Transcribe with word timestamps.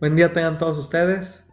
Buen 0.00 0.16
día 0.16 0.32
tengan 0.32 0.56
todos 0.56 0.78
ustedes. 0.78 1.46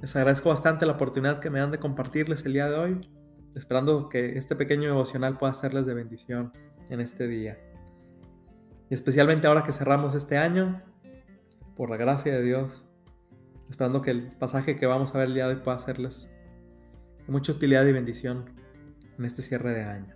Les 0.00 0.16
agradezco 0.16 0.48
bastante 0.48 0.86
la 0.86 0.94
oportunidad 0.94 1.38
que 1.38 1.50
me 1.50 1.60
dan 1.60 1.70
de 1.70 1.78
compartirles 1.78 2.44
el 2.44 2.54
día 2.54 2.68
de 2.68 2.74
hoy, 2.74 3.10
esperando 3.54 4.08
que 4.08 4.36
este 4.36 4.56
pequeño 4.56 4.88
devocional 4.88 5.38
pueda 5.38 5.54
serles 5.54 5.86
de 5.86 5.94
bendición 5.94 6.50
en 6.90 7.00
este 7.00 7.28
día. 7.28 7.60
Y 8.90 8.94
especialmente 8.94 9.46
ahora 9.46 9.62
que 9.62 9.72
cerramos 9.72 10.14
este 10.14 10.36
año, 10.36 10.82
por 11.76 11.90
la 11.90 11.96
gracia 11.96 12.34
de 12.34 12.42
Dios, 12.42 12.88
esperando 13.70 14.02
que 14.02 14.10
el 14.10 14.32
pasaje 14.32 14.76
que 14.76 14.86
vamos 14.86 15.14
a 15.14 15.18
ver 15.18 15.28
el 15.28 15.34
día 15.34 15.46
de 15.46 15.54
hoy 15.54 15.60
pueda 15.60 15.78
serles 15.78 16.28
de 17.24 17.32
mucha 17.32 17.52
utilidad 17.52 17.86
y 17.86 17.92
bendición 17.92 18.50
en 19.16 19.24
este 19.24 19.42
cierre 19.42 19.72
de 19.74 19.84
año. 19.84 20.15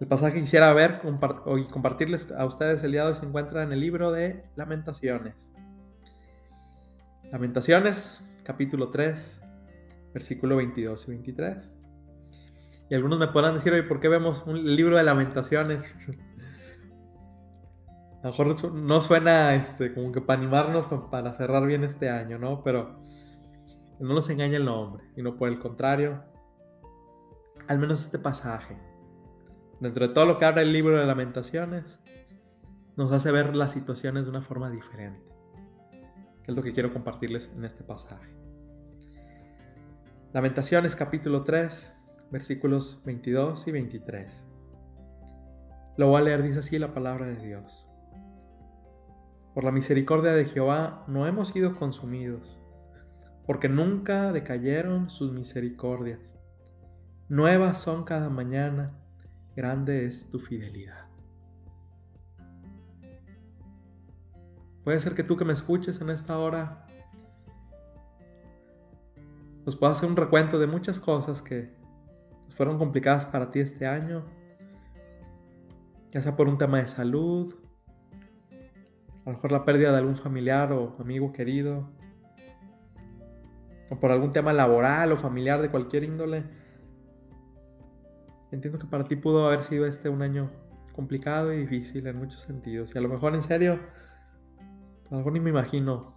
El 0.00 0.08
pasaje 0.08 0.34
que 0.36 0.40
quisiera 0.40 0.72
ver 0.72 1.02
y 1.04 1.64
compartirles 1.64 2.32
a 2.32 2.46
ustedes 2.46 2.82
el 2.82 2.92
día 2.92 3.02
de 3.02 3.08
hoy 3.10 3.14
se 3.16 3.26
encuentra 3.26 3.62
en 3.62 3.70
el 3.70 3.80
libro 3.80 4.10
de 4.10 4.42
Lamentaciones. 4.56 5.52
Lamentaciones, 7.30 8.26
capítulo 8.42 8.90
3, 8.90 9.42
versículo 10.14 10.56
22 10.56 11.06
y 11.06 11.10
23. 11.10 11.74
Y 12.88 12.94
algunos 12.94 13.18
me 13.18 13.28
podrán 13.28 13.52
decir 13.52 13.74
hoy, 13.74 13.82
¿por 13.82 14.00
qué 14.00 14.08
vemos 14.08 14.42
un 14.46 14.74
libro 14.74 14.96
de 14.96 15.02
lamentaciones? 15.02 15.84
A 18.22 18.28
lo 18.28 18.30
mejor 18.30 18.72
no 18.72 19.02
suena 19.02 19.54
este, 19.54 19.92
como 19.92 20.12
que 20.12 20.22
para 20.22 20.40
animarnos 20.40 20.86
para 21.10 21.34
cerrar 21.34 21.66
bien 21.66 21.84
este 21.84 22.08
año, 22.08 22.38
¿no? 22.38 22.62
Pero 22.62 23.02
no 23.98 24.14
nos 24.14 24.30
engaña 24.30 24.56
el 24.56 24.64
nombre, 24.64 25.04
sino 25.14 25.36
por 25.36 25.50
el 25.50 25.58
contrario, 25.58 26.24
al 27.68 27.78
menos 27.78 28.00
este 28.00 28.18
pasaje 28.18 28.89
dentro 29.80 30.06
de 30.06 30.12
todo 30.12 30.26
lo 30.26 30.38
que 30.38 30.44
habla 30.44 30.62
el 30.62 30.72
libro 30.72 30.98
de 30.98 31.06
lamentaciones, 31.06 31.98
nos 32.96 33.10
hace 33.12 33.30
ver 33.32 33.56
las 33.56 33.72
situaciones 33.72 34.24
de 34.24 34.30
una 34.30 34.42
forma 34.42 34.70
diferente, 34.70 35.24
que 36.44 36.52
es 36.52 36.54
lo 36.56 36.62
que 36.62 36.72
quiero 36.72 36.92
compartirles 36.92 37.50
en 37.56 37.64
este 37.64 37.82
pasaje. 37.82 38.36
Lamentaciones 40.32 40.94
capítulo 40.94 41.42
3, 41.44 41.92
versículos 42.30 43.00
22 43.04 43.66
y 43.66 43.72
23. 43.72 44.46
Lo 45.96 46.08
voy 46.08 46.20
a 46.20 46.24
leer, 46.24 46.42
dice 46.42 46.58
así 46.58 46.78
la 46.78 46.92
palabra 46.92 47.26
de 47.26 47.36
Dios. 47.36 47.88
Por 49.54 49.64
la 49.64 49.72
misericordia 49.72 50.32
de 50.32 50.44
Jehová 50.44 51.04
no 51.08 51.26
hemos 51.26 51.48
sido 51.48 51.76
consumidos, 51.76 52.60
porque 53.46 53.68
nunca 53.68 54.30
decayeron 54.30 55.08
sus 55.10 55.32
misericordias. 55.32 56.38
Nuevas 57.28 57.80
son 57.80 58.04
cada 58.04 58.28
mañana 58.28 58.99
grande 59.56 60.06
es 60.06 60.30
tu 60.30 60.38
fidelidad. 60.38 61.06
Puede 64.84 65.00
ser 65.00 65.14
que 65.14 65.22
tú 65.22 65.36
que 65.36 65.44
me 65.44 65.52
escuches 65.52 66.00
en 66.00 66.10
esta 66.10 66.38
hora, 66.38 66.86
pues 69.64 69.76
puedas 69.76 69.98
hacer 69.98 70.08
un 70.08 70.16
recuento 70.16 70.58
de 70.58 70.66
muchas 70.66 70.98
cosas 70.98 71.42
que 71.42 71.74
fueron 72.56 72.78
complicadas 72.78 73.26
para 73.26 73.50
ti 73.50 73.60
este 73.60 73.86
año, 73.86 74.24
ya 76.10 76.20
sea 76.20 76.36
por 76.36 76.48
un 76.48 76.58
tema 76.58 76.78
de 76.78 76.88
salud, 76.88 77.54
a 79.24 79.30
lo 79.30 79.32
mejor 79.32 79.52
la 79.52 79.64
pérdida 79.64 79.92
de 79.92 79.98
algún 79.98 80.16
familiar 80.16 80.72
o 80.72 80.96
amigo 80.98 81.32
querido, 81.32 81.90
o 83.90 84.00
por 84.00 84.10
algún 84.10 84.30
tema 84.30 84.52
laboral 84.52 85.12
o 85.12 85.16
familiar 85.16 85.60
de 85.60 85.70
cualquier 85.70 86.04
índole. 86.04 86.44
Entiendo 88.52 88.78
que 88.78 88.86
para 88.86 89.04
ti 89.04 89.16
pudo 89.16 89.46
haber 89.46 89.62
sido 89.62 89.86
este 89.86 90.08
un 90.08 90.22
año 90.22 90.50
complicado 90.92 91.52
y 91.52 91.58
difícil 91.58 92.06
en 92.06 92.18
muchos 92.18 92.42
sentidos. 92.42 92.92
Y 92.94 92.98
a 92.98 93.00
lo 93.00 93.08
mejor 93.08 93.34
en 93.34 93.42
serio, 93.42 93.78
algo 95.10 95.30
ni 95.30 95.40
me 95.40 95.50
imagino 95.50 96.14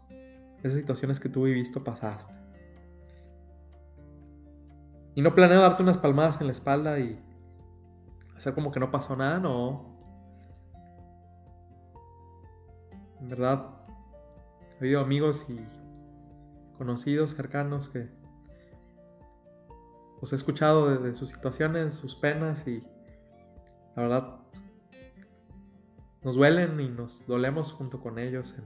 esas 0.59 0.80
situaciones 0.80 1.20
que 1.20 1.30
tú 1.30 1.44
viviste 1.44 1.80
o 1.80 1.84
pasaste. 1.84 2.34
Y 5.16 5.22
no 5.22 5.35
planeo 5.35 5.62
darte 5.62 5.84
unas 5.84 5.97
palmadas 5.97 6.41
en 6.41 6.47
la 6.47 6.53
espalda 6.53 7.00
y 7.00 7.19
hacer 8.35 8.56
como 8.56 8.72
que 8.72 8.79
no 8.79 8.90
pasó 8.90 9.16
nada, 9.16 9.40
no. 9.40 9.94
En 13.22 13.29
verdad, 13.29 13.68
ha 14.74 14.78
habido 14.79 15.02
amigos 15.02 15.46
y 15.47 15.59
conocidos 16.78 17.35
cercanos 17.35 17.90
que 17.90 18.09
pues 20.23 20.31
he 20.31 20.35
escuchado 20.38 21.00
de, 21.00 21.13
sus 21.13 21.28
situaciones, 21.28 21.95
sus 21.95 22.16
penas 22.16 22.66
y 22.66 22.81
la 23.94 24.03
verdad 24.03 24.35
nos 26.23 26.35
duelen 26.35 26.79
y 26.79 26.88
nos 26.88 27.28
dolemos 27.28 27.73
junto 27.73 28.00
con 28.00 28.17
ellos 28.17 28.56
en, 28.57 28.63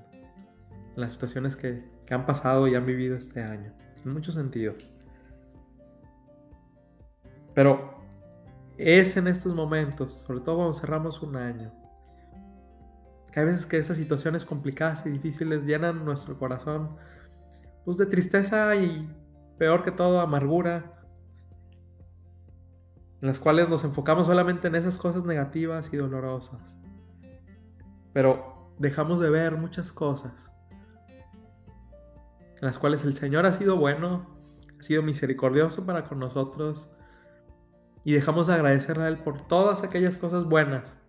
las 0.96 1.14
situaciones 1.14 1.56
que, 1.56 1.84
que, 2.06 2.14
han 2.14 2.28
pasado 2.28 2.68
y 2.68 2.76
han 2.76 2.86
vivido 2.86 3.18
este 3.18 3.42
año, 3.42 3.74
en 4.06 4.14
muchos 4.14 4.36
sentidos. 4.36 4.76
Pero 7.56 8.04
es 8.78 9.18
en 9.18 9.26
estos 9.26 9.56
momentos, 9.56 10.24
sobre 10.28 10.42
todo 10.42 10.58
cuando 10.58 10.74
cerramos 10.76 11.24
un 11.24 11.38
año, 11.38 11.74
que 13.32 13.40
hay 13.40 13.48
veces 13.48 13.66
que 13.66 13.80
esas 13.80 13.98
situaciones 13.98 14.46
complicadas 14.46 15.04
y 15.08 15.10
difíciles 15.10 15.66
llenan 15.66 16.06
nuestro 16.06 16.38
corazón 16.38 16.98
pues 17.84 17.98
de 17.98 18.06
tristeza 18.06 18.76
y 18.76 19.12
peor 19.58 19.84
que 19.84 19.90
todo 19.90 20.22
amargura 20.22 20.94
en 23.22 23.28
las 23.28 23.40
cuales 23.40 23.70
nos 23.70 23.84
enfocamos 23.84 24.28
solamente 24.28 24.68
en 24.68 24.76
esas 24.76 24.98
cosas 24.98 25.26
negativas 25.26 25.90
y 25.92 25.98
dolorosas. 25.98 26.78
Pero 28.14 28.72
dejamos 28.78 29.20
de 29.20 29.30
ver 29.30 29.58
muchas 29.58 29.92
cosas 29.92 30.52
en 32.60 32.66
las 32.66 32.78
cuales 32.78 33.04
el 33.04 33.14
Señor 33.14 33.46
ha 33.46 33.54
sido 33.54 33.78
bueno, 33.78 34.26
ha 34.80 34.84
sido 34.84 35.04
misericordioso 35.04 35.86
para 35.86 36.06
con 36.06 36.20
nosotros 36.20 36.90
y 38.04 38.14
dejamos 38.14 38.48
de 38.48 38.54
agradecerle 38.54 39.04
a 39.04 39.08
Él 39.10 39.20
por 39.20 39.42
todas 39.42 39.84
aquellas 39.84 40.18
cosas 40.18 40.46
buenas 40.46 41.00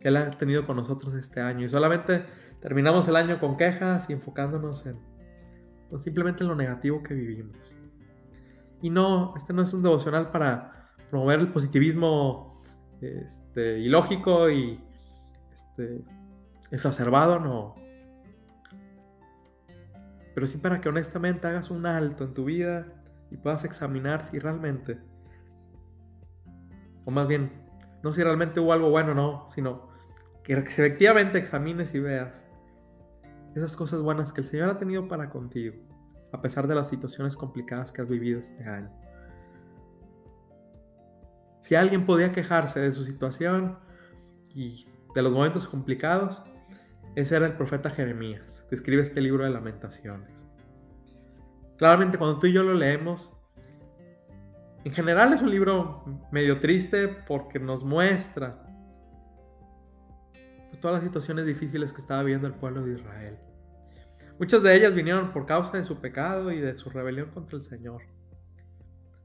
que 0.00 0.08
Él 0.08 0.16
ha 0.16 0.30
tenido 0.38 0.64
con 0.64 0.76
nosotros 0.76 1.14
este 1.14 1.40
año. 1.40 1.66
Y 1.66 1.68
solamente 1.68 2.24
terminamos 2.60 3.06
el 3.08 3.16
año 3.16 3.38
con 3.38 3.56
quejas 3.56 4.08
y 4.10 4.14
enfocándonos 4.14 4.86
en 4.86 4.98
pues, 5.90 6.02
simplemente 6.02 6.42
en 6.42 6.48
lo 6.48 6.56
negativo 6.56 7.02
que 7.02 7.14
vivimos. 7.14 7.75
Y 8.82 8.90
no, 8.90 9.34
este 9.36 9.52
no 9.52 9.62
es 9.62 9.72
un 9.72 9.82
devocional 9.82 10.30
para 10.30 10.90
promover 11.10 11.40
el 11.40 11.48
positivismo 11.48 12.62
este, 13.00 13.78
ilógico 13.78 14.50
y 14.50 14.80
este, 15.52 16.04
exacerbado, 16.70 17.38
no. 17.38 17.74
Pero 20.34 20.46
sí 20.46 20.58
para 20.58 20.80
que 20.80 20.88
honestamente 20.88 21.46
hagas 21.46 21.70
un 21.70 21.86
alto 21.86 22.24
en 22.24 22.34
tu 22.34 22.44
vida 22.44 22.86
y 23.30 23.36
puedas 23.36 23.64
examinar 23.64 24.24
si 24.24 24.38
realmente, 24.38 24.98
o 27.04 27.10
más 27.10 27.26
bien, 27.26 27.50
no 28.02 28.12
si 28.12 28.22
realmente 28.22 28.60
hubo 28.60 28.72
algo 28.72 28.90
bueno, 28.90 29.14
no, 29.14 29.48
sino 29.48 29.88
que 30.42 30.52
efectivamente 30.52 31.38
examines 31.38 31.94
y 31.94 32.00
veas 32.00 32.46
esas 33.54 33.74
cosas 33.74 34.00
buenas 34.00 34.32
que 34.32 34.42
el 34.42 34.46
Señor 34.46 34.68
ha 34.68 34.78
tenido 34.78 35.08
para 35.08 35.30
contigo 35.30 35.76
a 36.36 36.42
pesar 36.42 36.66
de 36.66 36.74
las 36.74 36.88
situaciones 36.88 37.34
complicadas 37.34 37.90
que 37.92 38.02
has 38.02 38.08
vivido 38.08 38.40
este 38.40 38.62
año. 38.64 38.90
Si 41.60 41.74
alguien 41.74 42.04
podía 42.04 42.30
quejarse 42.30 42.78
de 42.78 42.92
su 42.92 43.04
situación 43.04 43.78
y 44.50 44.86
de 45.14 45.22
los 45.22 45.32
momentos 45.32 45.66
complicados, 45.66 46.42
ese 47.14 47.36
era 47.36 47.46
el 47.46 47.56
profeta 47.56 47.88
Jeremías, 47.88 48.64
que 48.68 48.74
escribe 48.74 49.02
este 49.02 49.22
libro 49.22 49.44
de 49.44 49.50
lamentaciones. 49.50 50.46
Claramente 51.78 52.18
cuando 52.18 52.38
tú 52.38 52.48
y 52.48 52.52
yo 52.52 52.62
lo 52.62 52.74
leemos, 52.74 53.34
en 54.84 54.92
general 54.92 55.32
es 55.32 55.40
un 55.40 55.50
libro 55.50 56.04
medio 56.30 56.60
triste 56.60 57.08
porque 57.08 57.58
nos 57.58 57.82
muestra 57.82 58.62
pues, 60.68 60.78
todas 60.78 60.96
las 60.96 61.02
situaciones 61.02 61.46
difíciles 61.46 61.92
que 61.92 61.98
estaba 62.02 62.22
viviendo 62.22 62.46
el 62.46 62.54
pueblo 62.54 62.84
de 62.84 62.92
Israel. 62.92 63.38
Muchas 64.38 64.62
de 64.62 64.76
ellas 64.76 64.94
vinieron 64.94 65.32
por 65.32 65.46
causa 65.46 65.78
de 65.78 65.84
su 65.84 65.98
pecado 65.98 66.52
y 66.52 66.60
de 66.60 66.76
su 66.76 66.90
rebelión 66.90 67.30
contra 67.30 67.56
el 67.56 67.64
Señor. 67.64 68.02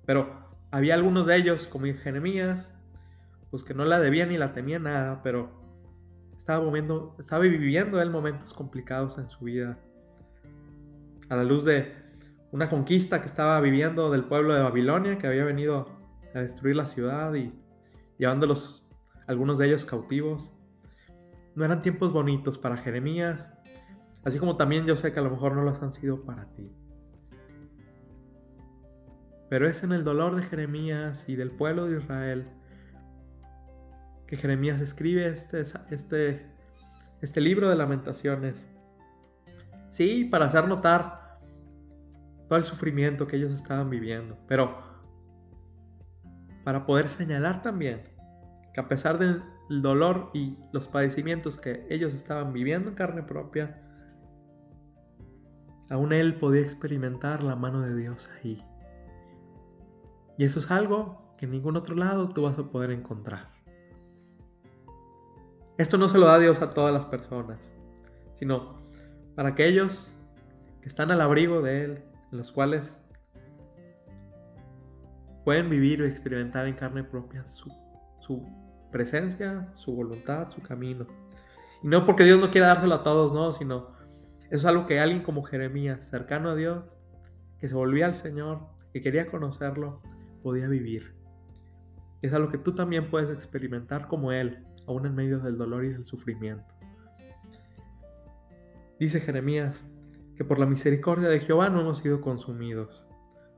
Pero 0.05 0.49
había 0.71 0.93
algunos 0.93 1.27
de 1.27 1.35
ellos, 1.35 1.67
como 1.67 1.85
Jeremías, 1.85 2.73
pues 3.49 3.63
que 3.63 3.73
no 3.73 3.83
la 3.83 3.99
debían 3.99 4.29
ni 4.29 4.37
la 4.37 4.53
temían 4.53 4.83
nada, 4.83 5.21
pero 5.21 5.51
estaba, 6.37 6.63
viviendo, 6.63 7.15
estaba 7.19 7.43
viviendo 7.43 8.01
él 8.01 8.09
momentos 8.09 8.53
complicados 8.53 9.17
en 9.17 9.27
su 9.27 9.43
vida. 9.43 9.77
A 11.29 11.35
la 11.35 11.43
luz 11.43 11.65
de 11.65 11.93
una 12.51 12.69
conquista 12.69 13.19
que 13.19 13.27
estaba 13.27 13.59
viviendo 13.59 14.11
del 14.11 14.23
pueblo 14.23 14.55
de 14.55 14.61
Babilonia, 14.61 15.17
que 15.17 15.27
había 15.27 15.43
venido 15.43 15.87
a 16.33 16.39
destruir 16.39 16.77
la 16.77 16.85
ciudad 16.85 17.33
y 17.33 17.53
llevándolos, 18.17 18.87
algunos 19.27 19.57
de 19.57 19.67
ellos 19.67 19.83
cautivos. 19.83 20.53
No 21.55 21.65
eran 21.65 21.81
tiempos 21.81 22.13
bonitos 22.13 22.57
para 22.57 22.77
Jeremías 22.77 23.51
Así 24.23 24.39
como 24.39 24.57
también 24.57 24.85
yo 24.85 24.95
sé 24.95 25.13
que 25.13 25.19
a 25.19 25.23
lo 25.23 25.31
mejor 25.31 25.55
no 25.55 25.63
los 25.63 25.81
han 25.81 25.91
sido 25.91 26.23
para 26.23 26.45
ti. 26.53 26.71
Pero 29.49 29.67
es 29.67 29.83
en 29.83 29.91
el 29.91 30.03
dolor 30.03 30.35
de 30.35 30.43
Jeremías 30.43 31.27
y 31.27 31.35
del 31.35 31.51
pueblo 31.51 31.87
de 31.87 31.95
Israel 31.95 32.47
que 34.27 34.37
Jeremías 34.37 34.79
escribe 34.79 35.27
este, 35.27 35.61
este, 35.89 36.45
este 37.19 37.41
libro 37.41 37.69
de 37.69 37.75
lamentaciones. 37.75 38.69
Sí, 39.89 40.23
para 40.23 40.45
hacer 40.45 40.69
notar 40.69 41.39
todo 42.47 42.57
el 42.57 42.63
sufrimiento 42.63 43.27
que 43.27 43.35
ellos 43.35 43.51
estaban 43.51 43.89
viviendo, 43.89 44.37
pero 44.47 44.77
para 46.63 46.85
poder 46.85 47.09
señalar 47.09 47.61
también 47.61 48.03
que 48.73 48.79
a 48.79 48.87
pesar 48.87 49.17
del 49.19 49.43
dolor 49.69 50.31
y 50.33 50.57
los 50.71 50.87
padecimientos 50.87 51.57
que 51.57 51.85
ellos 51.89 52.13
estaban 52.13 52.53
viviendo 52.53 52.89
en 52.89 52.95
carne 52.95 53.23
propia, 53.23 53.81
aún 55.91 56.13
él 56.13 56.35
podía 56.35 56.61
experimentar 56.61 57.43
la 57.43 57.55
mano 57.57 57.81
de 57.81 57.93
Dios 57.93 58.29
ahí. 58.37 58.63
Y 60.37 60.45
eso 60.45 60.59
es 60.59 60.71
algo 60.71 61.35
que 61.37 61.45
en 61.45 61.51
ningún 61.51 61.75
otro 61.75 61.95
lado 61.95 62.29
tú 62.29 62.43
vas 62.43 62.57
a 62.57 62.63
poder 62.63 62.91
encontrar. 62.91 63.49
Esto 65.77 65.97
no 65.97 66.07
se 66.07 66.17
lo 66.17 66.27
da 66.27 66.39
Dios 66.39 66.61
a 66.61 66.69
todas 66.69 66.93
las 66.93 67.05
personas, 67.05 67.73
sino 68.33 68.77
para 69.35 69.49
aquellos 69.49 70.13
que 70.81 70.87
están 70.87 71.11
al 71.11 71.19
abrigo 71.19 71.61
de 71.61 71.83
Él, 71.83 72.03
en 72.31 72.37
los 72.37 72.53
cuales 72.53 72.97
pueden 75.43 75.69
vivir 75.69 75.99
y 75.99 76.05
experimentar 76.05 76.67
en 76.67 76.75
carne 76.75 77.03
propia 77.03 77.43
su, 77.49 77.69
su 78.21 78.47
presencia, 78.91 79.69
su 79.73 79.93
voluntad, 79.93 80.47
su 80.47 80.61
camino. 80.61 81.05
Y 81.83 81.87
no 81.87 82.05
porque 82.05 82.23
Dios 82.23 82.39
no 82.39 82.49
quiera 82.49 82.67
dárselo 82.67 82.95
a 82.95 83.03
todos, 83.03 83.33
no, 83.33 83.51
sino 83.51 84.00
es 84.51 84.65
algo 84.65 84.85
que 84.85 84.99
alguien 84.99 85.23
como 85.23 85.43
Jeremías, 85.43 86.07
cercano 86.09 86.49
a 86.49 86.55
Dios, 86.55 86.97
que 87.57 87.69
se 87.69 87.73
volvía 87.73 88.05
al 88.05 88.15
Señor, 88.15 88.59
que 88.91 89.01
quería 89.01 89.27
conocerlo, 89.27 90.01
podía 90.43 90.67
vivir. 90.67 91.15
Es 92.21 92.33
algo 92.33 92.49
que 92.49 92.57
tú 92.57 92.75
también 92.75 93.09
puedes 93.09 93.31
experimentar 93.31 94.07
como 94.07 94.33
Él, 94.33 94.65
aún 94.85 95.05
en 95.05 95.15
medio 95.15 95.39
del 95.39 95.57
dolor 95.57 95.85
y 95.85 95.89
del 95.89 96.03
sufrimiento. 96.03 96.75
Dice 98.99 99.21
Jeremías 99.21 99.89
que 100.35 100.43
por 100.43 100.59
la 100.59 100.65
misericordia 100.65 101.29
de 101.29 101.39
Jehová 101.39 101.69
no 101.69 101.81
hemos 101.81 101.99
sido 101.99 102.19
consumidos, 102.19 103.05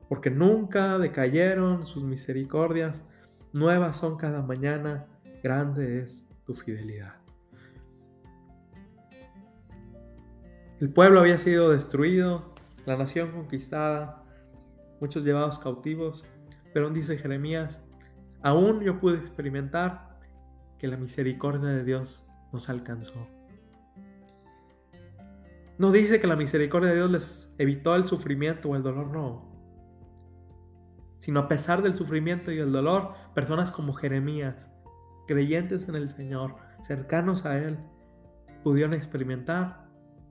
porque 0.08 0.30
nunca 0.30 0.98
decayeron 0.98 1.86
sus 1.86 2.04
misericordias, 2.04 3.02
nuevas 3.52 3.96
son 3.96 4.16
cada 4.16 4.42
mañana, 4.42 5.06
grande 5.42 6.00
es 6.00 6.28
tu 6.46 6.54
fidelidad. 6.54 7.23
El 10.80 10.90
pueblo 10.90 11.20
había 11.20 11.38
sido 11.38 11.70
destruido, 11.70 12.52
la 12.84 12.96
nación 12.96 13.30
conquistada, 13.30 14.24
muchos 15.00 15.24
llevados 15.24 15.58
cautivos, 15.60 16.24
pero 16.72 16.90
dice 16.90 17.16
Jeremías, 17.16 17.80
aún 18.42 18.80
yo 18.80 18.98
pude 18.98 19.18
experimentar 19.18 20.18
que 20.78 20.88
la 20.88 20.96
misericordia 20.96 21.68
de 21.68 21.84
Dios 21.84 22.26
nos 22.52 22.68
alcanzó. 22.68 23.28
No 25.78 25.92
dice 25.92 26.20
que 26.20 26.26
la 26.26 26.36
misericordia 26.36 26.90
de 26.90 26.96
Dios 26.96 27.10
les 27.10 27.54
evitó 27.58 27.94
el 27.94 28.04
sufrimiento 28.04 28.68
o 28.68 28.76
el 28.76 28.82
dolor, 28.82 29.06
no. 29.08 29.52
Sino 31.18 31.40
a 31.40 31.48
pesar 31.48 31.82
del 31.82 31.94
sufrimiento 31.94 32.50
y 32.52 32.58
el 32.58 32.72
dolor, 32.72 33.14
personas 33.34 33.70
como 33.70 33.92
Jeremías, 33.94 34.70
creyentes 35.26 35.88
en 35.88 35.94
el 35.94 36.10
Señor, 36.10 36.56
cercanos 36.82 37.44
a 37.44 37.58
Él, 37.58 37.78
pudieron 38.62 38.94
experimentar 38.94 39.83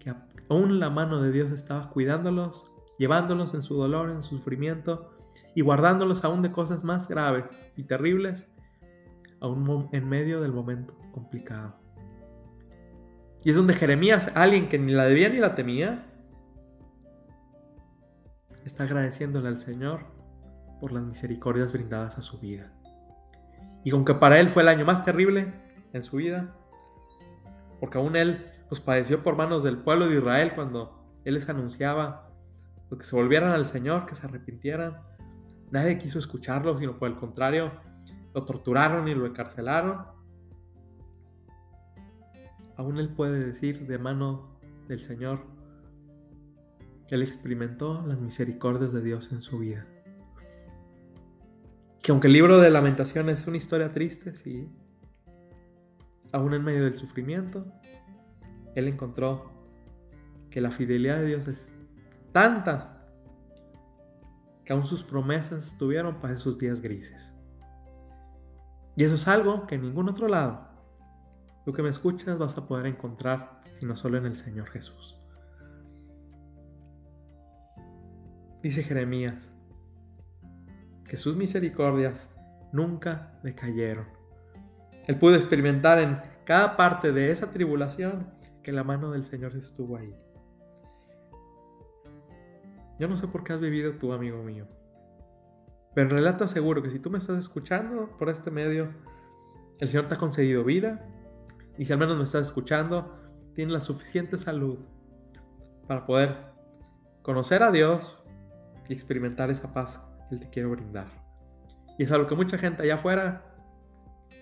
que 0.04 0.14
aún 0.50 0.80
la 0.80 0.90
mano 0.90 1.22
de 1.22 1.32
Dios 1.32 1.52
estaba 1.52 1.90
cuidándolos, 1.90 2.70
llevándolos 2.98 3.54
en 3.54 3.62
su 3.62 3.76
dolor, 3.76 4.10
en 4.10 4.22
su 4.22 4.38
sufrimiento 4.38 5.12
y 5.56 5.62
guardándolos 5.62 6.24
aún 6.24 6.42
de 6.42 6.52
cosas 6.52 6.84
más 6.84 7.08
graves 7.08 7.46
y 7.76 7.84
terribles, 7.84 8.50
aún 9.40 9.90
en 9.92 10.08
medio 10.08 10.42
del 10.42 10.52
momento 10.52 10.96
complicado. 11.12 11.76
Y 13.44 13.50
es 13.50 13.56
donde 13.56 13.74
Jeremías, 13.74 14.32
alguien 14.36 14.70
que 14.70 14.80
ni 14.80 14.94
la 14.94 15.06
debía 15.06 15.30
ni 15.30 15.38
la 15.38 15.56
temía, 15.56 16.06
está 18.64 18.84
agradeciéndole 18.84 19.50
al 19.50 19.58
Señor 19.58 20.06
por 20.80 20.94
las 20.94 21.04
misericordias 21.04 21.74
brindadas 21.74 22.18
a 22.18 22.22
su 22.22 22.40
vida. 22.40 22.72
Y 23.84 23.92
aunque 23.92 24.14
para 24.14 24.40
él 24.40 24.50
fue 24.50 24.64
el 24.64 24.70
año 24.70 24.86
más 24.86 25.04
terrible 25.04 25.54
en 25.92 26.02
su 26.02 26.18
vida, 26.18 26.56
porque 27.82 27.98
aún 27.98 28.16
él 28.16 28.50
pues 28.74 28.82
padeció 28.82 29.22
por 29.22 29.36
manos 29.36 29.62
del 29.62 29.78
pueblo 29.78 30.08
de 30.08 30.18
Israel 30.18 30.54
cuando 30.56 31.06
él 31.26 31.36
les 31.36 31.48
anunciaba 31.48 32.34
que 32.98 33.04
se 33.04 33.16
volvieran 33.16 33.52
al 33.52 33.68
Señor, 33.68 34.08
que 34.08 34.16
se 34.16 34.26
arrepintieran. 34.26 34.98
Nadie 35.70 36.00
quiso 36.00 36.18
escucharlo, 36.18 36.76
sino 36.80 36.98
por 36.98 37.08
el 37.08 37.16
contrario, 37.18 37.72
lo 38.34 38.46
torturaron 38.46 39.08
y 39.08 39.14
lo 39.14 39.28
encarcelaron. 39.28 40.08
Aún 42.76 42.98
él 42.98 43.10
puede 43.10 43.46
decir 43.46 43.86
de 43.86 44.00
mano 44.00 44.58
del 44.88 45.02
Señor 45.02 45.42
que 47.08 47.14
él 47.14 47.22
experimentó 47.22 48.04
las 48.08 48.20
misericordias 48.20 48.92
de 48.92 49.04
Dios 49.04 49.32
en 49.32 49.40
su 49.40 49.60
vida. 49.60 49.86
Que 52.02 52.12
aunque 52.12 52.26
el 52.26 52.34
libro 52.34 52.60
de 52.60 52.72
lamentaciones 52.72 53.42
es 53.42 53.46
una 53.48 53.58
historia 53.58 53.94
triste, 53.94 54.36
sí, 54.36 54.68
aún 56.32 56.56
en 56.56 56.64
medio 56.64 56.84
del 56.84 56.96
sufrimiento, 56.96 57.72
él 58.76 58.88
encontró 58.88 59.52
que 60.50 60.62
la 60.62 60.72
fidelidad 60.72 61.18
de 61.18 61.26
Dios 61.26 61.48
es 61.48 61.72
tanta 62.32 62.94
que 64.66 64.74
aún 64.74 64.86
sus 64.86 65.04
promesas 65.04 65.66
estuvieron 65.66 66.20
para 66.20 66.34
esos 66.34 66.58
días 66.58 66.82
grises. 66.82 67.34
Y 68.96 69.04
eso 69.04 69.16
es 69.16 69.28
algo 69.28 69.66
que 69.68 69.76
en 69.76 69.82
ningún 69.82 70.10
otro 70.10 70.28
lado, 70.28 70.68
tú 71.66 71.74
que 71.74 71.82
me 71.82 71.90
escuchas, 71.90 72.38
vas 72.38 72.58
a 72.58 72.68
poder 72.68 72.86
encontrar, 72.86 73.62
sino 73.80 73.96
solo 73.96 74.18
en 74.18 74.26
el 74.26 74.36
Señor 74.36 74.70
Jesús. 74.70 75.18
Dice 78.62 78.84
Jeremías 78.84 79.52
que 81.10 81.18
sus 81.18 81.36
misericordias 81.36 82.30
nunca 82.72 83.40
me 83.44 83.54
cayeron. 83.54 84.06
Él 85.06 85.18
pudo 85.18 85.36
experimentar 85.36 86.00
en 86.00 86.22
cada 86.46 86.78
parte 86.78 87.12
de 87.12 87.32
esa 87.32 87.52
tribulación 87.52 88.28
que 88.64 88.72
la 88.72 88.84
mano 88.84 89.12
del 89.12 89.24
Señor 89.24 89.56
estuvo 89.56 89.98
ahí. 89.98 90.16
Yo 93.00 93.08
no 93.08 93.18
sé 93.18 93.28
por 93.28 93.44
qué 93.44 93.54
has 93.54 93.60
vivido 93.60 93.98
tú, 93.98 94.14
amigo 94.14 94.42
mío. 94.44 94.68
Pero 95.94 96.06
en 96.06 96.12
realidad 96.12 96.38
te 96.38 96.46
aseguro 96.46 96.82
que 96.82 96.90
si 96.90 97.00
tú 97.00 97.10
me 97.10 97.18
estás 97.18 97.38
escuchando 97.38 98.18
por 98.18 98.30
este 98.30 98.50
medio, 98.50 98.94
el 99.80 99.88
Señor 99.88 100.08
te 100.08 100.16
ha 100.16 100.18
concedido 100.18 100.64
vida. 100.64 101.06
Y 101.78 101.86
si 101.86 101.94
al 101.94 102.00
menos 102.00 102.18
me 102.18 102.24
estás 102.24 102.48
escuchando, 102.48 103.20
tienes 103.54 103.74
la 103.74 103.82
suficiente 103.82 104.38
salud 104.38 104.80
para 105.88 106.06
poder 106.06 106.54
conocer 107.22 107.64
a 107.64 107.72
Dios 107.72 108.24
y 108.88 108.94
experimentar 108.94 109.50
esa 109.50 109.74
paz 109.74 110.02
que 110.30 110.36
Él 110.36 110.42
te 110.42 110.50
quiere 110.50 110.70
brindar. 110.70 111.08
Y 111.98 112.04
es 112.04 112.12
algo 112.12 112.28
que 112.28 112.36
mucha 112.36 112.58
gente 112.58 112.84
allá 112.84 112.96
afuera 112.96 113.53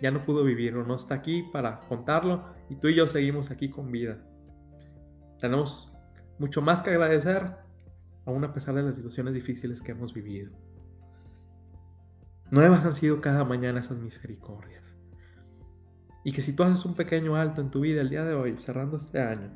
ya 0.01 0.11
no 0.11 0.25
pudo 0.25 0.43
vivir 0.43 0.73
no 0.73 0.95
está 0.95 1.15
aquí 1.15 1.43
para 1.51 1.81
contarlo 1.81 2.45
y 2.69 2.75
tú 2.75 2.87
y 2.87 2.95
yo 2.95 3.07
seguimos 3.07 3.51
aquí 3.51 3.69
con 3.69 3.91
vida. 3.91 4.17
Tenemos 5.39 5.91
mucho 6.39 6.61
más 6.61 6.81
que 6.81 6.91
agradecer, 6.91 7.55
aún 8.25 8.43
a 8.43 8.53
pesar 8.53 8.75
de 8.75 8.83
las 8.83 8.95
situaciones 8.95 9.33
difíciles 9.33 9.81
que 9.81 9.91
hemos 9.91 10.13
vivido. 10.13 10.51
Nuevas 12.49 12.83
han 12.85 12.91
sido 12.91 13.21
cada 13.21 13.43
mañana 13.43 13.79
esas 13.79 13.97
misericordias. 13.97 14.83
Y 16.23 16.31
que 16.31 16.41
si 16.41 16.55
tú 16.55 16.63
haces 16.63 16.85
un 16.85 16.95
pequeño 16.95 17.35
alto 17.35 17.61
en 17.61 17.71
tu 17.71 17.79
vida 17.81 18.01
el 18.01 18.09
día 18.09 18.23
de 18.23 18.35
hoy, 18.35 18.55
cerrando 18.59 18.97
este 18.97 19.21
año, 19.21 19.51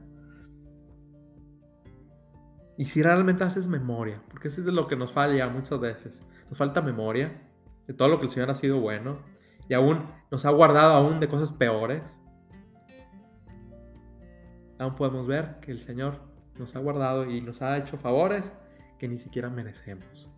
y 2.77 2.85
si 2.85 3.01
realmente 3.01 3.43
haces 3.43 3.67
memoria, 3.67 4.21
porque 4.29 4.47
eso 4.47 4.61
es 4.61 4.67
lo 4.67 4.87
que 4.87 4.95
nos 4.95 5.11
falla 5.11 5.47
muchas 5.47 5.79
veces, 5.79 6.27
nos 6.49 6.57
falta 6.57 6.81
memoria 6.81 7.41
de 7.87 7.93
todo 7.93 8.09
lo 8.09 8.17
que 8.17 8.25
el 8.25 8.29
Señor 8.29 8.49
ha 8.49 8.55
sido 8.55 8.79
bueno, 8.79 9.19
y 9.67 9.73
aún 9.73 10.05
nos 10.31 10.45
ha 10.45 10.49
guardado 10.51 10.93
aún 10.93 11.19
de 11.19 11.27
cosas 11.27 11.51
peores, 11.51 12.21
aún 14.79 14.95
podemos 14.95 15.27
ver 15.27 15.59
que 15.61 15.71
el 15.71 15.79
Señor 15.79 16.21
nos 16.57 16.75
ha 16.75 16.79
guardado 16.79 17.29
y 17.29 17.41
nos 17.41 17.61
ha 17.61 17.77
hecho 17.77 17.97
favores 17.97 18.55
que 18.99 19.07
ni 19.07 19.17
siquiera 19.17 19.49
merecemos. 19.49 20.29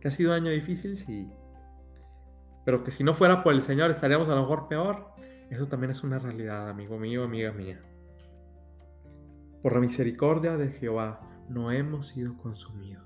¿Que 0.00 0.08
ha 0.08 0.10
sido 0.10 0.30
un 0.30 0.36
año 0.36 0.50
difícil? 0.50 0.96
Sí. 0.96 1.30
Pero 2.64 2.84
que 2.84 2.90
si 2.90 3.04
no 3.04 3.14
fuera 3.14 3.42
por 3.42 3.54
el 3.54 3.62
Señor 3.62 3.90
estaríamos 3.90 4.28
a 4.28 4.34
lo 4.34 4.42
mejor 4.42 4.68
peor. 4.68 5.14
Eso 5.50 5.66
también 5.66 5.90
es 5.90 6.02
una 6.02 6.18
realidad, 6.18 6.68
amigo 6.68 6.98
mío, 6.98 7.24
amiga 7.24 7.52
mía. 7.52 7.80
Por 9.62 9.74
la 9.74 9.80
misericordia 9.80 10.56
de 10.56 10.70
Jehová 10.72 11.20
no 11.48 11.70
hemos 11.70 12.08
sido 12.08 12.36
consumidos. 12.36 13.04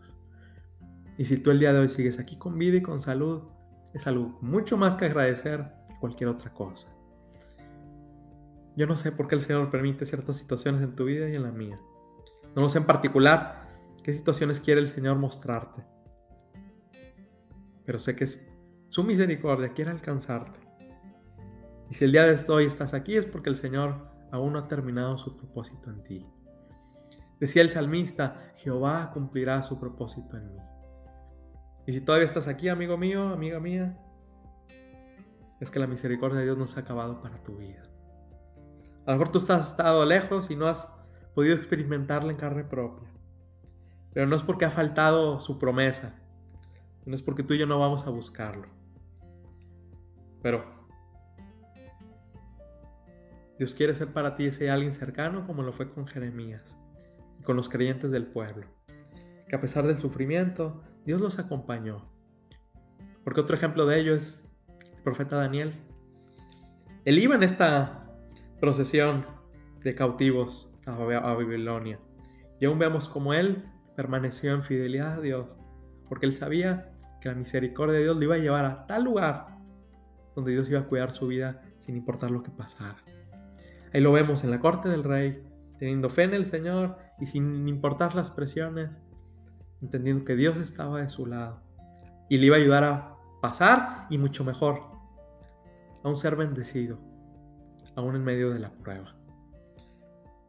Y 1.16 1.24
si 1.24 1.36
tú 1.36 1.50
el 1.50 1.58
día 1.58 1.72
de 1.72 1.80
hoy 1.80 1.88
sigues 1.88 2.18
aquí 2.18 2.36
con 2.36 2.58
vida 2.58 2.76
y 2.76 2.82
con 2.82 3.00
salud, 3.00 3.42
es 3.94 4.06
algo 4.06 4.38
mucho 4.40 4.76
más 4.76 4.94
que 4.96 5.06
agradecer 5.06 5.72
que 5.86 5.98
cualquier 5.98 6.30
otra 6.30 6.52
cosa. 6.52 6.88
Yo 8.76 8.86
no 8.86 8.96
sé 8.96 9.10
por 9.10 9.26
qué 9.26 9.34
el 9.34 9.42
Señor 9.42 9.70
permite 9.70 10.06
ciertas 10.06 10.36
situaciones 10.36 10.82
en 10.82 10.94
tu 10.94 11.04
vida 11.04 11.28
y 11.28 11.34
en 11.34 11.42
la 11.42 11.50
mía. 11.50 11.76
No 12.54 12.68
sé 12.68 12.78
en 12.78 12.84
particular 12.84 13.68
qué 14.02 14.12
situaciones 14.12 14.60
quiere 14.60 14.80
el 14.80 14.88
Señor 14.88 15.18
mostrarte. 15.18 15.84
Pero 17.84 17.98
sé 17.98 18.14
que 18.14 18.24
es 18.24 18.46
su 18.88 19.04
misericordia 19.04 19.72
quiere 19.74 19.90
alcanzarte. 19.90 20.60
Y 21.90 21.94
si 21.94 22.04
el 22.04 22.12
día 22.12 22.26
de 22.26 22.52
hoy 22.52 22.66
estás 22.66 22.94
aquí 22.94 23.16
es 23.16 23.26
porque 23.26 23.50
el 23.50 23.56
Señor 23.56 24.10
aún 24.30 24.52
no 24.52 24.60
ha 24.60 24.68
terminado 24.68 25.18
su 25.18 25.36
propósito 25.36 25.90
en 25.90 26.02
ti. 26.02 26.26
Decía 27.40 27.62
el 27.62 27.70
salmista, 27.70 28.52
Jehová 28.56 29.10
cumplirá 29.12 29.62
su 29.62 29.78
propósito 29.78 30.36
en 30.36 30.52
mí. 30.52 30.58
Y 31.88 31.92
si 31.94 32.02
todavía 32.02 32.26
estás 32.26 32.48
aquí, 32.48 32.68
amigo 32.68 32.98
mío, 32.98 33.30
amiga 33.30 33.60
mía, 33.60 33.96
es 35.58 35.70
que 35.70 35.78
la 35.78 35.86
misericordia 35.86 36.40
de 36.40 36.44
Dios 36.44 36.58
no 36.58 36.68
se 36.68 36.78
ha 36.78 36.82
acabado 36.82 37.22
para 37.22 37.42
tu 37.42 37.56
vida. 37.56 37.82
A 39.06 39.12
lo 39.12 39.16
mejor 39.16 39.32
tú 39.32 39.38
has 39.38 39.70
estado 39.70 40.04
lejos 40.04 40.50
y 40.50 40.56
no 40.56 40.66
has 40.66 40.86
podido 41.34 41.56
experimentarla 41.56 42.30
en 42.30 42.36
carne 42.36 42.62
propia. 42.62 43.08
Pero 44.12 44.26
no 44.26 44.36
es 44.36 44.42
porque 44.42 44.66
ha 44.66 44.70
faltado 44.70 45.40
su 45.40 45.58
promesa. 45.58 46.14
No 47.06 47.14
es 47.14 47.22
porque 47.22 47.42
tú 47.42 47.54
y 47.54 47.58
yo 47.58 47.64
no 47.64 47.78
vamos 47.78 48.06
a 48.06 48.10
buscarlo. 48.10 48.68
Pero 50.42 50.66
Dios 53.58 53.72
quiere 53.72 53.94
ser 53.94 54.12
para 54.12 54.36
ti 54.36 54.44
ese 54.44 54.70
alguien 54.70 54.92
cercano 54.92 55.46
como 55.46 55.62
lo 55.62 55.72
fue 55.72 55.90
con 55.90 56.06
Jeremías 56.06 56.76
y 57.40 57.44
con 57.44 57.56
los 57.56 57.70
creyentes 57.70 58.10
del 58.10 58.26
pueblo. 58.26 58.66
Que 59.48 59.56
a 59.56 59.60
pesar 59.62 59.86
del 59.86 59.96
sufrimiento, 59.96 60.82
Dios 61.04 61.20
los 61.20 61.38
acompañó. 61.38 62.08
Porque 63.24 63.40
otro 63.40 63.56
ejemplo 63.56 63.86
de 63.86 64.00
ello 64.00 64.14
es 64.14 64.48
el 64.96 65.02
profeta 65.02 65.36
Daniel. 65.36 65.74
Él 67.04 67.18
iba 67.18 67.34
en 67.34 67.42
esta 67.42 68.06
procesión 68.60 69.26
de 69.82 69.94
cautivos 69.94 70.70
a 70.86 70.92
Babilonia. 70.92 71.98
Y 72.60 72.66
aún 72.66 72.78
vemos 72.78 73.08
como 73.08 73.34
él 73.34 73.64
permaneció 73.96 74.52
en 74.52 74.62
fidelidad 74.62 75.14
a 75.14 75.20
Dios, 75.20 75.56
porque 76.08 76.26
él 76.26 76.32
sabía 76.32 76.92
que 77.20 77.28
la 77.28 77.34
misericordia 77.34 77.96
de 77.96 78.04
Dios 78.04 78.16
le 78.16 78.24
iba 78.24 78.36
a 78.36 78.38
llevar 78.38 78.64
a 78.64 78.86
tal 78.86 79.04
lugar 79.04 79.58
donde 80.34 80.52
Dios 80.52 80.70
iba 80.70 80.80
a 80.80 80.86
cuidar 80.86 81.10
su 81.10 81.26
vida 81.26 81.62
sin 81.78 81.96
importar 81.96 82.30
lo 82.30 82.42
que 82.42 82.50
pasara. 82.50 82.96
Ahí 83.92 84.00
lo 84.00 84.12
vemos 84.12 84.44
en 84.44 84.50
la 84.50 84.60
corte 84.60 84.88
del 84.88 85.02
rey, 85.02 85.42
teniendo 85.78 86.10
fe 86.10 86.24
en 86.24 86.34
el 86.34 86.46
Señor 86.46 86.96
y 87.18 87.26
sin 87.26 87.66
importar 87.66 88.14
las 88.14 88.30
presiones, 88.30 89.00
entendiendo 89.80 90.24
que 90.24 90.36
Dios 90.36 90.56
estaba 90.58 91.00
de 91.00 91.08
su 91.08 91.26
lado 91.26 91.60
y 92.28 92.38
le 92.38 92.46
iba 92.46 92.56
a 92.56 92.60
ayudar 92.60 92.84
a 92.84 93.16
pasar 93.40 94.06
y 94.10 94.18
mucho 94.18 94.44
mejor, 94.44 94.82
a 96.02 96.08
un 96.08 96.16
ser 96.16 96.36
bendecido, 96.36 96.98
aún 97.94 98.16
en 98.16 98.24
medio 98.24 98.50
de 98.50 98.58
la 98.58 98.70
prueba. 98.70 99.14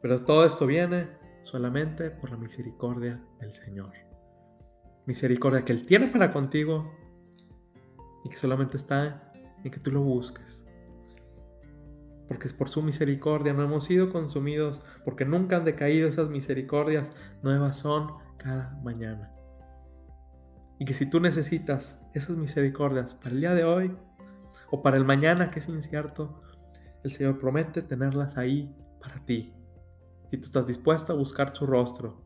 Pero 0.02 0.20
todo 0.24 0.46
esto 0.46 0.66
viene 0.66 1.10
solamente 1.42 2.10
por 2.10 2.32
la 2.32 2.38
misericordia 2.38 3.22
del 3.40 3.54
Señor. 3.54 3.94
Misericordia 5.06 5.64
que 5.64 5.74
Él 5.74 5.86
tiene 5.86 6.08
para 6.08 6.32
contigo 6.32 6.94
y 8.24 8.30
que 8.30 8.38
solamente 8.38 8.78
está 8.78 9.34
en 9.64 9.72
que 9.72 9.80
tú 9.80 9.92
lo 9.92 10.02
busques. 10.02 10.66
Porque 12.30 12.48
es 12.48 12.54
por 12.54 12.70
su 12.70 12.82
misericordia 12.82 13.52
no 13.52 13.64
hemos 13.64 13.84
sido 13.84 14.10
consumidos, 14.10 14.82
porque 15.04 15.26
nunca 15.26 15.58
han 15.58 15.66
decaído 15.66 16.08
esas 16.08 16.30
misericordias, 16.30 17.12
nuevas 17.44 17.78
son 17.78 18.14
cada 18.38 18.80
mañana. 18.82 19.34
Y 20.80 20.86
que 20.86 20.94
si 20.94 21.10
tú 21.10 21.20
necesitas 21.20 22.02
esas 22.14 22.38
misericordias 22.38 23.14
para 23.16 23.32
el 23.32 23.42
día 23.42 23.54
de 23.54 23.66
hoy 23.66 23.98
o 24.72 24.82
para 24.82 24.96
el 24.96 25.04
mañana 25.04 25.52
que 25.52 25.60
es 25.60 25.68
incierto, 25.68 26.42
el 27.04 27.12
Señor 27.12 27.38
promete 27.38 27.82
tenerlas 27.82 28.38
ahí 28.38 28.74
para 29.02 29.26
ti. 29.26 29.54
Si 30.32 30.38
tú 30.38 30.46
estás 30.46 30.68
dispuesto 30.68 31.12
a 31.12 31.18
buscar 31.18 31.54
su 31.54 31.66
rostro 31.66 32.24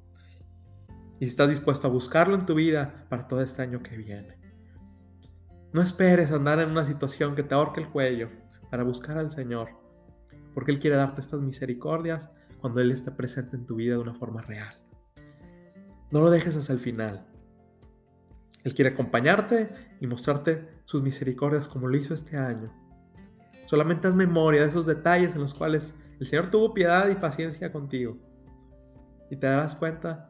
y 1.19 1.25
si 1.25 1.31
estás 1.31 1.49
dispuesto 1.49 1.87
a 1.87 1.91
buscarlo 1.91 2.35
en 2.35 2.45
tu 2.45 2.53
vida 2.53 3.05
para 3.09 3.27
todo 3.27 3.41
este 3.41 3.61
año 3.61 3.81
que 3.81 3.97
viene. 3.97 4.37
No 5.73 5.81
esperes 5.81 6.31
andar 6.31 6.59
en 6.59 6.69
una 6.69 6.85
situación 6.85 7.33
que 7.33 7.41
te 7.41 7.55
ahorque 7.55 7.81
el 7.81 7.89
cuello 7.89 8.29
para 8.69 8.83
buscar 8.83 9.17
al 9.17 9.31
Señor, 9.31 9.69
porque 10.53 10.71
Él 10.71 10.79
quiere 10.79 10.95
darte 10.95 11.21
estas 11.21 11.41
misericordias 11.41 12.29
cuando 12.59 12.81
Él 12.81 12.91
esté 12.91 13.11
presente 13.11 13.55
en 13.55 13.65
tu 13.65 13.75
vida 13.75 13.95
de 13.95 14.01
una 14.01 14.13
forma 14.13 14.41
real. 14.41 14.75
No 16.11 16.21
lo 16.21 16.29
dejes 16.29 16.55
hasta 16.55 16.73
el 16.73 16.79
final. 16.79 17.25
Él 18.63 18.73
quiere 18.73 18.91
acompañarte 18.91 19.69
y 19.99 20.07
mostrarte 20.07 20.69
sus 20.85 21.01
misericordias 21.01 21.67
como 21.67 21.87
lo 21.87 21.97
hizo 21.97 22.13
este 22.13 22.37
año. 22.37 22.71
Solamente 23.65 24.07
haz 24.07 24.15
memoria 24.15 24.61
de 24.61 24.67
esos 24.67 24.85
detalles 24.85 25.33
en 25.33 25.41
los 25.41 25.53
cuales 25.53 25.95
el 26.19 26.27
Señor 26.27 26.49
tuvo 26.49 26.73
piedad 26.73 27.09
y 27.09 27.15
paciencia 27.15 27.71
contigo. 27.71 28.17
Y 29.29 29.37
te 29.37 29.47
darás 29.47 29.75
cuenta 29.75 30.29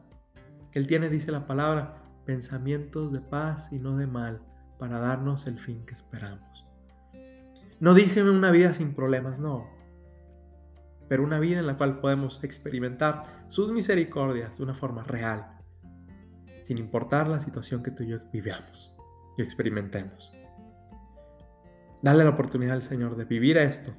que 0.72 0.78
Él 0.78 0.86
tiene, 0.86 1.08
dice 1.08 1.30
la 1.30 1.46
palabra, 1.46 2.02
pensamientos 2.24 3.12
de 3.12 3.20
paz 3.20 3.68
y 3.70 3.78
no 3.78 3.96
de 3.96 4.06
mal 4.06 4.40
para 4.78 4.98
darnos 4.98 5.46
el 5.46 5.58
fin 5.58 5.84
que 5.86 5.94
esperamos. 5.94 6.64
No 7.80 7.94
dice 7.94 8.22
una 8.22 8.50
vida 8.50 8.72
sin 8.72 8.94
problemas, 8.94 9.38
no. 9.38 9.68
Pero 11.08 11.22
una 11.22 11.38
vida 11.38 11.60
en 11.60 11.66
la 11.66 11.76
cual 11.76 12.00
podemos 12.00 12.42
experimentar 12.42 13.44
sus 13.48 13.72
misericordias 13.72 14.58
de 14.58 14.64
una 14.64 14.74
forma 14.74 15.02
real 15.02 15.54
sin 16.64 16.78
importar 16.78 17.28
la 17.28 17.40
situación 17.40 17.82
que 17.82 17.90
tú 17.90 18.02
y 18.04 18.08
yo 18.08 18.18
vivamos 18.32 18.96
y 19.36 19.42
experimentemos. 19.42 20.32
Dale 22.02 22.24
la 22.24 22.30
oportunidad 22.30 22.74
al 22.74 22.82
Señor 22.82 23.16
de 23.16 23.24
vivir 23.24 23.58
esto 23.58 23.92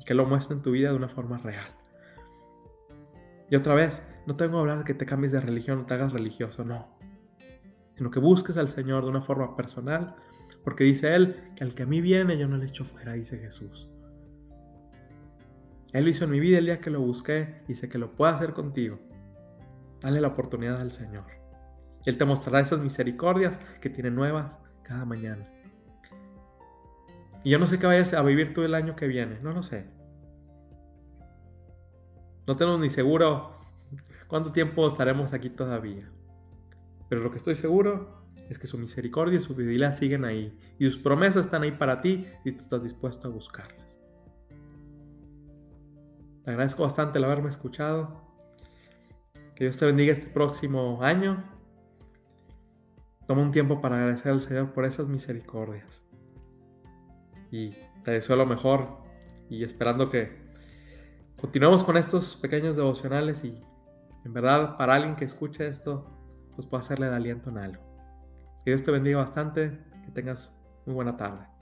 y 0.00 0.04
que 0.04 0.14
lo 0.14 0.24
muestre 0.24 0.56
en 0.56 0.62
tu 0.62 0.70
vida 0.70 0.90
de 0.90 0.96
una 0.96 1.08
forma 1.08 1.38
real. 1.38 1.70
Y 3.50 3.56
otra 3.56 3.74
vez, 3.74 4.02
no 4.26 4.36
tengo 4.36 4.52
que 4.52 4.58
hablar 4.58 4.84
que 4.84 4.94
te 4.94 5.06
cambies 5.06 5.32
de 5.32 5.40
religión 5.40 5.80
o 5.80 5.86
te 5.86 5.94
hagas 5.94 6.12
religioso, 6.12 6.64
no. 6.64 6.98
Sino 7.96 8.10
que 8.10 8.20
busques 8.20 8.56
al 8.56 8.68
Señor 8.68 9.04
de 9.04 9.10
una 9.10 9.22
forma 9.22 9.54
personal, 9.54 10.16
porque 10.64 10.84
dice 10.84 11.14
Él 11.14 11.52
que 11.56 11.64
al 11.64 11.74
que 11.74 11.82
a 11.82 11.86
mí 11.86 12.00
viene 12.00 12.38
yo 12.38 12.48
no 12.48 12.56
le 12.56 12.66
echo 12.66 12.84
fuera, 12.84 13.12
dice 13.12 13.38
Jesús. 13.38 13.90
Él 15.92 16.04
lo 16.04 16.10
hizo 16.10 16.24
en 16.24 16.30
mi 16.30 16.40
vida 16.40 16.58
el 16.58 16.66
día 16.66 16.80
que 16.80 16.90
lo 16.90 17.00
busqué 17.00 17.62
y 17.66 17.74
sé 17.74 17.88
que 17.88 17.98
lo 17.98 18.14
puede 18.14 18.32
hacer 18.32 18.52
contigo. 18.52 18.98
Dale 20.00 20.20
la 20.20 20.28
oportunidad 20.28 20.80
al 20.80 20.92
Señor. 20.92 21.24
Él 22.04 22.18
te 22.18 22.24
mostrará 22.24 22.60
esas 22.60 22.80
misericordias 22.80 23.58
que 23.80 23.90
tiene 23.90 24.10
nuevas 24.10 24.58
cada 24.82 25.04
mañana. 25.04 25.48
Y 27.44 27.50
yo 27.50 27.58
no 27.58 27.66
sé 27.66 27.78
qué 27.78 27.86
vayas 27.86 28.12
a 28.12 28.22
vivir 28.22 28.52
tú 28.52 28.62
el 28.62 28.74
año 28.74 28.96
que 28.96 29.06
viene, 29.06 29.40
no 29.40 29.52
lo 29.52 29.62
sé. 29.62 29.86
No 32.46 32.56
tengo 32.56 32.78
ni 32.78 32.90
seguro 32.90 33.58
cuánto 34.26 34.52
tiempo 34.52 34.86
estaremos 34.88 35.32
aquí 35.32 35.50
todavía. 35.50 36.10
Pero 37.08 37.22
lo 37.22 37.30
que 37.30 37.38
estoy 37.38 37.56
seguro 37.56 38.24
es 38.48 38.58
que 38.58 38.66
su 38.66 38.78
misericordia 38.78 39.38
y 39.38 39.42
su 39.42 39.54
fidelidad 39.54 39.94
siguen 39.94 40.24
ahí. 40.24 40.58
Y 40.78 40.86
sus 40.86 40.98
promesas 40.98 41.46
están 41.46 41.62
ahí 41.62 41.72
para 41.72 42.00
ti 42.00 42.26
y 42.44 42.52
tú 42.52 42.62
estás 42.62 42.82
dispuesto 42.82 43.28
a 43.28 43.30
buscarlas. 43.30 43.97
Te 46.48 46.52
agradezco 46.52 46.82
bastante 46.82 47.18
el 47.18 47.24
haberme 47.24 47.50
escuchado. 47.50 48.22
Que 49.54 49.64
Dios 49.64 49.76
te 49.76 49.84
bendiga 49.84 50.14
este 50.14 50.28
próximo 50.28 51.02
año 51.02 51.44
Toma 53.26 53.42
un 53.42 53.50
tiempo 53.50 53.82
para 53.82 53.96
agradecer 53.96 54.32
al 54.32 54.40
Señor 54.40 54.72
por 54.72 54.86
esas 54.86 55.10
misericordias. 55.10 56.02
Y 57.50 57.72
te 58.02 58.12
deseo 58.12 58.36
lo 58.36 58.46
mejor 58.46 58.96
y 59.50 59.62
esperando 59.62 60.08
que 60.08 60.40
continuemos 61.38 61.84
con 61.84 61.98
estos 61.98 62.34
pequeños 62.36 62.76
devocionales 62.76 63.44
y 63.44 63.62
en 64.24 64.32
verdad 64.32 64.78
para 64.78 64.94
alguien 64.94 65.16
que 65.16 65.26
escuche 65.26 65.68
esto, 65.68 66.10
pues 66.56 66.66
pueda 66.66 66.80
hacerle 66.80 67.10
de 67.10 67.16
aliento 67.16 67.50
en 67.50 67.58
algo. 67.58 67.82
Que 68.64 68.70
Dios 68.70 68.82
te 68.82 68.90
bendiga 68.90 69.18
bastante, 69.18 69.78
que 70.06 70.12
tengas 70.12 70.50
muy 70.86 70.94
buena 70.94 71.14
tarde. 71.14 71.57